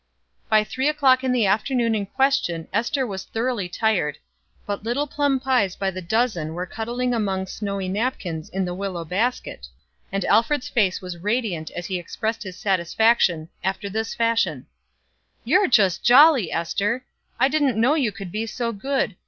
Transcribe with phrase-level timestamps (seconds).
[0.49, 4.17] By three o'clock on the afternoon in question Ester was thoroughly tired,
[4.65, 9.05] but little plum pies by the dozen were cuddling among snowy napkins in the willow
[9.05, 9.67] basket,
[10.11, 14.65] and Alfred's face was radiant as he expressed his satisfaction, after this fashion:
[15.43, 17.05] "You're just jolly, Ester!
[17.39, 19.15] I didn't know you could be so good.